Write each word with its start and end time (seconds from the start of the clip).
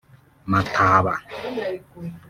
Mataba 0.51 1.13